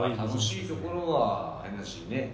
[0.00, 2.32] だから楽しいところは変だしね。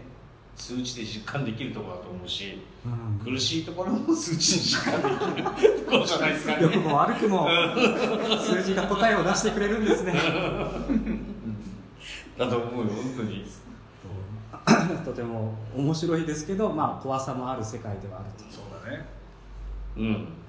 [0.56, 3.32] 数値で実感できるところだと思うし、うん。
[3.32, 6.62] 苦しいところも数値で実感できるところじゃないですかね。
[6.62, 7.48] 良くも悪くも
[8.38, 10.14] 数字が答えを出してくれるんですね。
[12.38, 13.44] だと思うよ本当に。
[15.04, 18.50] とても面白いですけど、まあ、怖さもある世界ではあると。
[18.50, 19.06] そうだね。
[19.96, 20.43] うん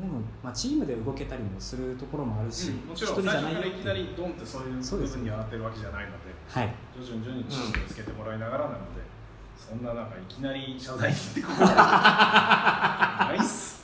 [0.00, 6.16] でも、まあ、チームで動けたりもするところもあるし、もちろん最初からないきなりドンってそういう部分にはなってるわけじゃないので
[6.48, 6.74] はい。
[6.98, 9.02] 徐々に徐々に知識をつけてもらいながらなので、
[9.56, 11.58] そんななんかいきなり謝罪ってこない。
[11.68, 13.78] ナイス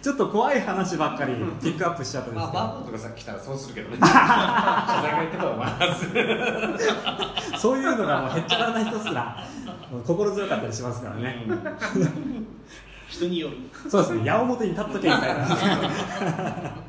[0.00, 3.96] ちょっと怖い話ばっかりピックアップしちゃったんでますあけど、バーボンとかさっき来たらそうするけどね。
[4.00, 4.06] 謝
[5.02, 9.44] 罪が言ってたらまずそういうのがもうへっちゃらな人すら
[10.06, 11.46] 心強かったりしますからね、
[13.14, 13.56] 人による。
[13.88, 14.24] そうですね。
[14.24, 15.46] 矢面に立っとけみたいな。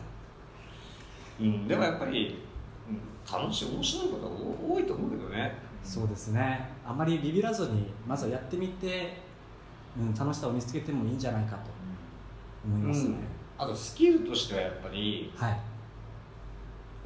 [1.39, 2.43] うん、でもやっぱり、
[2.89, 4.35] うん、楽しい面白いことが
[4.75, 5.55] 多いと思うけどね。
[5.83, 6.69] そうですね。
[6.85, 9.21] あまりビビらずにまずはやってみて、
[9.97, 11.61] うん、楽しさを見つけてもいいんじゃないかと
[12.65, 13.17] 思いますね、
[13.59, 15.59] あとスキルとしてはやっぱりはい。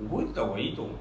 [0.01, 0.95] 覚えてた方がいいと思う。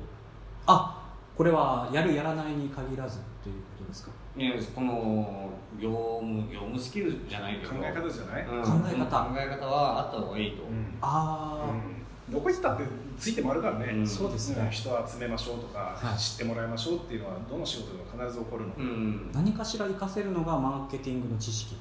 [0.67, 0.98] あ
[1.39, 4.11] これはやるやらないに限らずということですか？
[4.37, 5.49] ねこの
[5.81, 7.75] 業務業務スキルじゃないけど。
[7.75, 8.63] 考え方じゃない、うん。
[8.63, 9.25] 考え方。
[9.25, 12.35] 考え方はあった方がいいと思う、ああ、うん。
[12.35, 12.83] どこ行ったって
[13.17, 14.07] ついて回るからね、うん。
[14.07, 14.63] そうですね。
[14.65, 16.19] うん人を集めましょうとか、はい。
[16.19, 19.31] 知ってもらいましょうっていうのはどの仕事でも必ず起こるの、うん。
[19.33, 21.77] 何かしら活かせるのがマーケティングの知識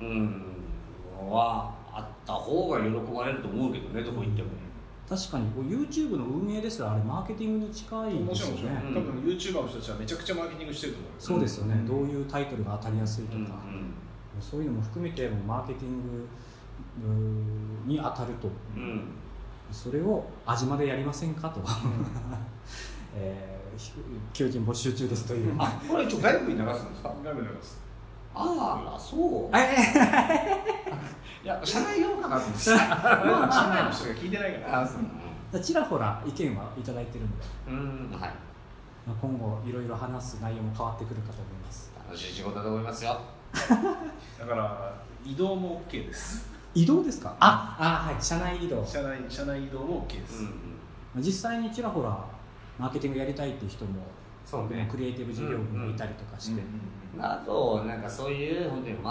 [0.00, 0.06] うん。
[0.06, 0.42] うん。
[1.30, 4.48] はあった方が喜ばれると思うけどねどこ行っても、
[5.14, 11.12] 確かにこう YouTube の運営ですらあれマーケティングに近いもですよちろんもちろん、ね、多分 YouTuber の人たちはめちゃくちゃマーケティングしてると思う。
[11.12, 11.86] よそうですよね、ん。
[11.86, 13.94] どういうタイトルが当たりやすいとか、うん
[14.40, 16.26] そういうのも含めてもうマーケティング
[17.86, 18.48] に当たると。
[18.76, 18.82] うん。
[18.82, 19.04] うん
[19.70, 21.60] それを味までやりませんかと、
[23.16, 23.92] えーひ
[24.34, 25.54] 求人募集中ですという。
[25.58, 27.14] あこれ一応外部に流すんですか？
[27.24, 27.80] ダメです
[28.34, 29.56] あらそう。
[29.56, 30.62] え
[31.44, 32.70] いや社内用かなと思って。
[32.70, 34.82] まあまあ社内の人が聞いてないから。
[34.82, 38.30] あそうーちらほら意見はいただいてるので、うんはい。
[39.06, 41.92] まあ、今後いろいろ話す内容も変わってくるかと思います。
[42.06, 43.20] 楽しい仕事だと思いますよ。
[44.38, 44.92] だから
[45.24, 46.50] 移動も OK です。
[46.74, 47.34] 移動ですか？
[47.40, 48.22] ああはい。
[48.22, 48.84] 社内移動。
[48.86, 50.44] 社内社内移動も OK です、
[51.16, 52.16] 実際にちらほら
[52.78, 54.00] マーケティングやりたいっていう人も
[54.44, 54.88] そうね。
[54.90, 56.62] クリエイティブ事業部にいたりとかして、
[57.18, 59.10] あとなんかそういう本当にマ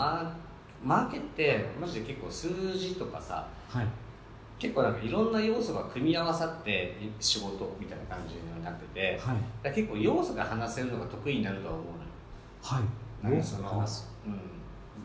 [0.84, 3.88] ーマーケってマジで結構数字とかさはい。
[4.60, 9.38] 結構なんかいろんな要素が組み合わさって仕事みたいな感じになっててはい。
[9.64, 11.86] ら結構要素が話せるのが得意になるとは思う
[12.62, 12.84] はい
[13.24, 13.36] のよ。
[13.38, 13.86] なんかその
[14.28, 14.40] うん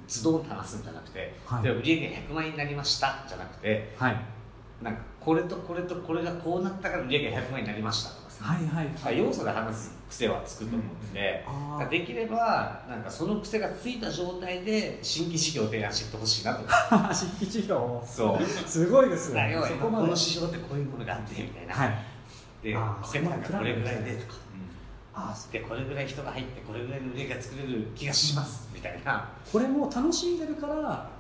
[0.07, 1.63] ズドンと話すんじゃなくて、はい。
[1.63, 4.17] で売り上げ100万円になりましたじゃなくてはい。
[4.83, 11.89] なんかこれとこれとこれがこうなったから売り上げ100万円になりましたとかさ、はいはいあ要素で話す癖はつくと思ってて、あー。
[11.89, 16.63] できればなんかその癖がついた状態で新規事業を提案していってほしいなと。
[17.13, 18.05] 新規事業。
[18.07, 18.45] そう。
[18.69, 19.59] すごいですね。
[19.83, 20.05] こまで。
[20.05, 21.99] この市場ってこういうものがあってみたいな、はい。
[22.63, 24.39] であーお金なんかこれぐらいでとか。
[25.13, 28.69] あでこれぐらい人が入ってこれぐらいの売り上げが作れる気がします。
[28.73, 29.29] みたいな。
[29.51, 31.16] これも楽しんでるからうん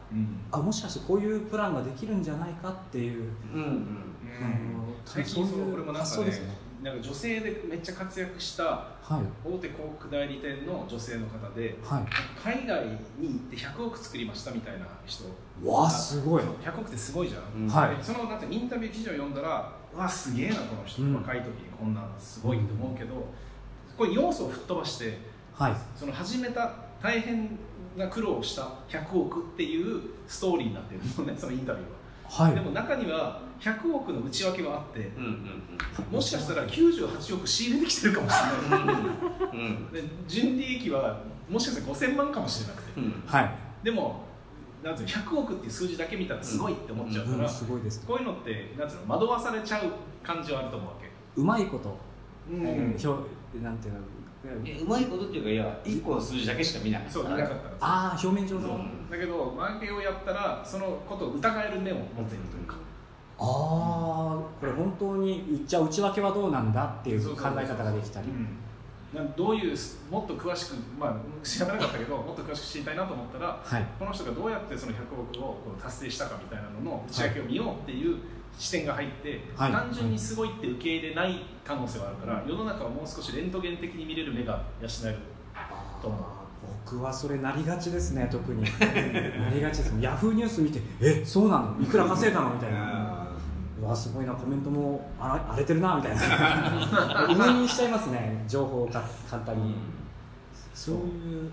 [0.53, 3.99] あもしかしてこういうプランができるんじゃないかっていう、うんうん。
[4.39, 6.41] あの最近そう俺もなんかね発想です。
[6.43, 9.49] ねなんか女性でめっちゃ活躍したはい。
[9.49, 12.05] 大手広告代理店の女性の方ではい。
[12.61, 12.87] 海外
[13.19, 15.25] に行って100億作りましたみたいな人。
[15.65, 16.43] わあすごい。
[16.43, 17.69] そう100億ってすごいじゃん、うん。
[17.69, 17.97] はい。
[17.97, 21.15] でそのなんてインタビュー記事を読んだらうわすげえなこの人、うん。
[21.15, 23.27] 若い時にこんなんすごいと思うけど、
[23.97, 25.19] これ要素を吹っ飛ばして
[25.55, 25.77] はい。
[25.97, 27.58] その始めた大変
[27.96, 32.54] な苦労をした100億っていうストーリーになってるのね そのインタビューは、はい。
[32.54, 38.34] でも中には100億の内訳はあってうんうんもしかしたら98億仕入れてきてるかもし
[38.70, 38.82] れない。
[38.82, 41.18] うんうんで純利益は
[41.48, 43.00] もしかしたら5000万かもしれなくて。
[43.00, 43.22] うん。
[43.26, 43.50] はい、
[43.82, 44.26] でも
[44.82, 49.82] なんていうの100億っていう数字だけ見たらすごいって思っちゃうから、うん、すごいですこういうのってなんていうの惑わされちゃう
[50.22, 51.10] 感じはあると思うわけ、
[51.40, 51.99] うまいこと、
[52.50, 52.66] うん。
[52.66, 54.02] えー表なんていうのえ
[54.54, 58.78] うまいことっていうかいや1個の数字だけしか見なかったそう見なかったらああ表面上の、
[59.10, 62.76] だけどマーケをやったらそのことを疑える目を持っているというか。
[63.38, 68.28] ああこれ本当にじゃあ内訳はどうなんだっていう考え方ができたり。
[68.28, 68.48] うん
[69.36, 69.76] どういう
[70.10, 73.86] もっと詳しくまあ知らなかったけど もっと詳しく知りたいなと思ったらはい。
[73.98, 78.16] この人がどうやってその100億をこう達成したかみたいなのの内訳を見ようっていう
[78.58, 79.72] 視点が入って、はい。
[79.72, 85.16] 単純にすごいって受け入れない可能性はあるから、世の中をもう少しレントゲン的に見れる目が養える
[86.00, 86.20] と思う。
[86.86, 88.62] 僕はそれなりがちですね特に。
[88.80, 89.94] なりがちです。
[90.00, 91.76] ヤフーニュース見てえそうなの？
[91.82, 92.50] いくら稼いだの？
[92.54, 92.95] みたいな
[93.81, 97.26] うわすごいなコメントも荒荒れてるなみたいな。
[97.28, 99.75] 鵜呑みにしちゃいますね情報をか簡単に、
[100.73, 101.50] そういう、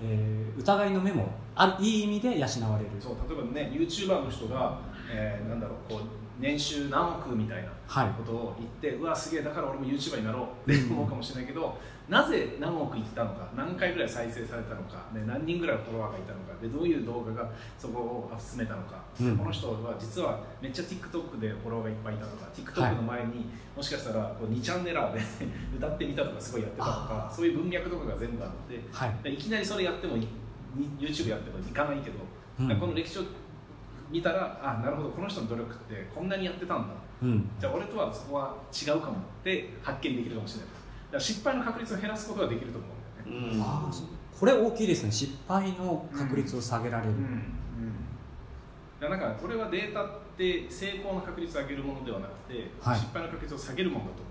[0.00, 2.90] えー疑いの目もあるいい意味で養われる。
[3.00, 4.78] そう例えばね YouTuber の人が、
[5.10, 6.00] えーなんだろうこう
[6.38, 8.08] 年収何億みたいなはい。
[8.10, 11.76] ことを言って、うわすげえだから俺も YouTuber になろうって思うかもしれないけど、
[12.08, 19.36] なぜ何億いったのか何回ぐらい再生されたのか、ね、何人ぐらいフォロワーがいたのかでどういう動画がそこを進めたのか、うん。
[19.36, 22.50] この人は実はめっちゃ TikTok でフォロワーがいっぱいいたとかは
[22.88, 23.46] い TikTok の前に、
[23.76, 25.20] もしかしたらこう2チャンネラーで
[25.76, 29.14] 歌ってみたとかすごいやってたとかそういう文脈とかが全部あってはい。
[29.22, 30.16] でいきなりそれやっても
[30.98, 32.16] YouTube やってもいかないけど、
[32.60, 32.80] うん。
[32.80, 33.22] この歴史を
[34.10, 36.94] 見たらあなるほどこの人の努力ってこんなにやってたんだ。
[37.22, 37.50] うん。
[37.60, 40.68] じゃあ俺とはそこは違うかもって発見できるかもしれない。
[40.68, 40.78] だか
[41.14, 43.28] ら失敗の確率を減らすことができると思う。
[43.28, 43.62] んだよねうん。
[43.62, 44.04] あー
[44.38, 45.10] これ大きいですね。
[45.10, 47.12] 失敗の確率を下げられる、
[49.00, 52.98] だからなんかこれはデータって成功の確率を上げるものではなくて、はい。
[52.98, 54.27] 失敗の確率を下げるものだと思